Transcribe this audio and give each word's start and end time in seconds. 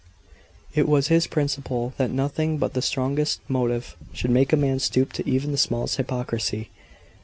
It 0.73 0.87
was 0.89 1.09
his 1.09 1.27
principle, 1.27 1.93
that 1.97 2.09
nothing 2.09 2.57
but 2.57 2.73
the 2.73 2.81
strongest 2.81 3.39
motive 3.47 3.95
should 4.13 4.31
make 4.31 4.51
a 4.51 4.57
man 4.57 4.79
stoop 4.79 5.13
to 5.13 5.29
even 5.29 5.51
the 5.51 5.59
smallest 5.59 5.97
hypocrisy. 5.97 6.71